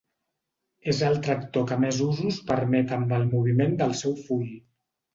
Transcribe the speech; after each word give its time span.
És 0.93 1.01
el 1.09 1.17
tractor 1.27 1.67
que 1.73 1.79
més 1.85 2.01
usos 2.07 2.41
permet 2.49 2.97
amb 3.01 3.17
el 3.21 3.31
moviment 3.37 3.81
del 3.85 3.99
seu 4.05 4.21
full. 4.27 4.53